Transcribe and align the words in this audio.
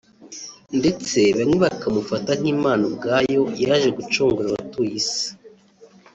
ndetse 0.79 1.19
bamwe 1.37 1.57
bakamufata 1.65 2.31
nk’Imana 2.39 2.81
Ubwayo 2.89 3.41
yaje 3.63 3.89
gucungura 3.97 4.47
abatuye 4.49 4.93
Isi 5.01 5.27